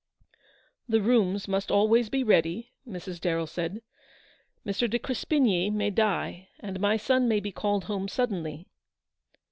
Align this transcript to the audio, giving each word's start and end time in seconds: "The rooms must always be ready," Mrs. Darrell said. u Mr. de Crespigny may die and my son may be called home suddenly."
"The 0.89 0.99
rooms 0.99 1.47
must 1.47 1.69
always 1.69 2.09
be 2.09 2.23
ready," 2.23 2.71
Mrs. 2.87 3.21
Darrell 3.21 3.45
said. 3.45 3.75
u 4.63 4.71
Mr. 4.71 4.89
de 4.89 4.97
Crespigny 4.97 5.69
may 5.69 5.91
die 5.91 6.47
and 6.59 6.79
my 6.79 6.97
son 6.97 7.27
may 7.27 7.39
be 7.39 7.51
called 7.51 7.83
home 7.83 8.07
suddenly." 8.07 8.65